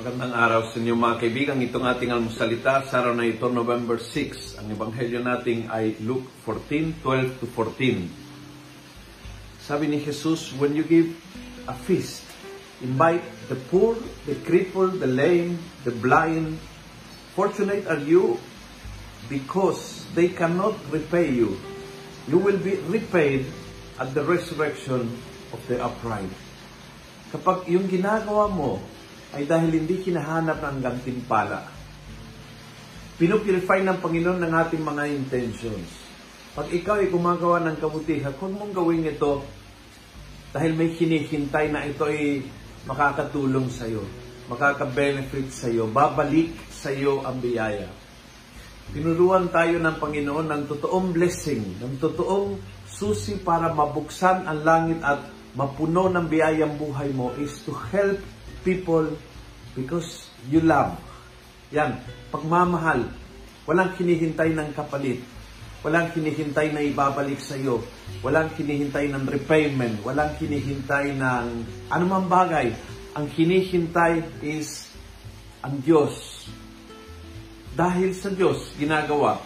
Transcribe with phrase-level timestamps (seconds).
[0.00, 1.60] Magandang araw sa inyo mga kaibigan.
[1.60, 4.56] Itong ating almusalita sa araw na ito, November 6.
[4.56, 8.08] Ang ebanghelyo natin ay Luke 14, 12 to 14.
[9.60, 11.12] Sabi ni Jesus, when you give
[11.68, 12.24] a feast,
[12.80, 13.20] invite
[13.52, 13.92] the poor,
[14.24, 16.56] the crippled, the lame, the blind.
[17.36, 18.40] Fortunate are you
[19.28, 21.60] because they cannot repay you.
[22.24, 23.44] You will be repaid
[24.00, 25.12] at the resurrection
[25.52, 26.32] of the upright.
[27.36, 28.80] Kapag yung ginagawa mo
[29.34, 31.66] ay dahil hindi kinahanap ng gantimpala.
[33.20, 35.90] Pinupurify ng Panginoon ng ating mga intentions.
[36.56, 39.44] Pag ikaw ay gumagawa ng kabutihan, kung mong gawin ito
[40.50, 42.42] dahil may hinihintay na ito ay
[42.90, 44.02] makakatulong sa iyo,
[44.50, 47.86] makaka-benefit sa iyo, babalik sa iyo ang biyaya.
[48.90, 52.58] Pinuruan tayo ng Panginoon ng totoong blessing, ng totoong
[52.90, 55.22] susi para mabuksan ang langit at
[55.54, 58.18] mapuno ng biyayang buhay mo is to help
[58.66, 59.06] people
[59.74, 60.98] because you love.
[61.70, 62.02] Yan,
[62.34, 63.06] pagmamahal.
[63.68, 65.22] Walang hinihintay ng kapalit.
[65.80, 67.80] Walang hinihintay na ibabalik sa iyo.
[68.20, 70.02] Walang hinihintay ng repayment.
[70.04, 71.46] Walang hinihintay ng
[71.88, 72.74] anumang bagay.
[73.16, 74.90] Ang hinihintay is
[75.62, 76.44] ang Diyos.
[77.72, 79.40] Dahil sa Diyos, ginagawa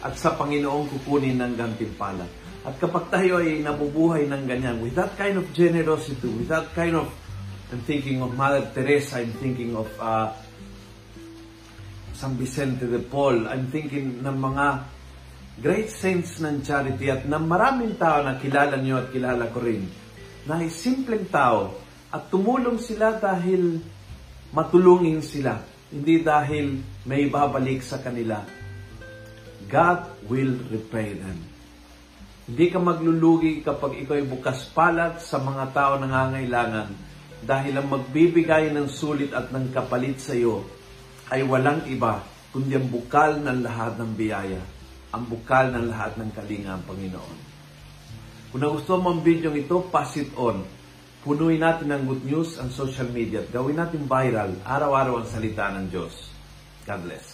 [0.00, 2.24] at sa Panginoong kukunin ng gantimpala.
[2.64, 6.96] At kapag tayo ay nabubuhay ng ganyan, with that kind of generosity, with that kind
[6.96, 7.12] of
[7.74, 9.18] I'm thinking of Mother Teresa.
[9.18, 10.30] I'm thinking of uh,
[12.14, 13.50] San Vicente de Paul.
[13.50, 14.66] I'm thinking ng mga
[15.58, 19.90] great saints ng charity at ng maraming tao na kilala nyo at kilala ko rin
[20.46, 21.74] na simpleng tao
[22.14, 23.82] at tumulong sila dahil
[24.54, 25.58] matulungin sila,
[25.90, 26.78] hindi dahil
[27.10, 28.38] may babalik sa kanila.
[29.66, 31.42] God will repay them.
[32.46, 37.13] Hindi ka maglulugi kapag ikaw ay bukas palad sa mga tao na nangangailangan
[37.44, 40.64] dahil ang magbibigay ng sulit at ng kapalit sa iyo
[41.28, 44.62] ay walang iba kundi ang bukal ng lahat ng biyaya,
[45.12, 47.38] ang bukal ng lahat ng kalinga ang Panginoon.
[48.54, 50.62] Kung nagustuhan mo ang video ito, pass it on.
[51.26, 55.74] Punuin natin ng good news ang social media at gawin natin viral araw-araw ang salita
[55.74, 56.30] ng Diyos.
[56.86, 57.33] God bless.